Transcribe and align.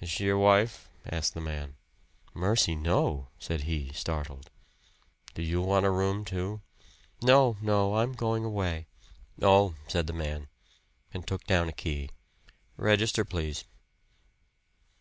"Is 0.00 0.10
she 0.10 0.24
your 0.24 0.38
wife?" 0.38 0.88
asked 1.06 1.34
the 1.34 1.40
man. 1.40 1.76
"Mercy, 2.34 2.74
no," 2.74 3.28
said 3.38 3.60
he 3.60 3.92
startled. 3.92 4.50
"Do 5.34 5.42
you 5.42 5.62
want 5.62 5.86
a 5.86 5.90
room, 5.92 6.24
too?" 6.24 6.62
"No, 7.22 7.56
no, 7.60 7.94
I'm 7.94 8.14
going 8.14 8.42
away." 8.44 8.88
"Oh!" 9.40 9.76
said 9.86 10.08
the 10.08 10.12
man, 10.12 10.48
and 11.14 11.24
took 11.24 11.44
down 11.44 11.68
a 11.68 11.72
key. 11.72 12.10
"Register, 12.76 13.24
please." 13.24 13.64